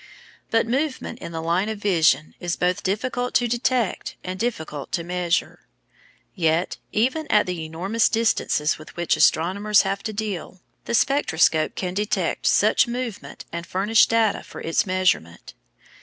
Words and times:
But 0.49 0.65
movement 0.67 1.19
in 1.19 1.31
the 1.31 1.43
line 1.43 1.69
of 1.69 1.77
vision 1.77 2.33
is 2.39 2.55
both 2.55 2.81
difficult 2.81 3.35
to 3.35 3.47
detect 3.47 4.15
and 4.23 4.39
difficult 4.39 4.91
to 4.93 5.03
measure. 5.03 5.67
Yet, 6.33 6.77
even 6.91 7.27
at 7.31 7.45
the 7.45 7.63
enormous 7.65 8.09
distances 8.09 8.79
with 8.79 8.95
which 8.97 9.15
astronomers 9.15 9.83
have 9.83 10.01
to 10.01 10.11
deal, 10.11 10.59
the 10.85 10.95
spectroscope 10.95 11.75
can 11.75 11.93
detect 11.93 12.47
such 12.47 12.87
movement 12.87 13.45
and 13.51 13.67
furnish 13.67 14.07
data 14.07 14.41
for 14.41 14.59
its 14.61 14.87
measurement. 14.87 15.53